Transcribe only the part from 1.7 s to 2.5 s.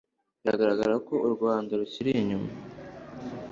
rukiri inyuma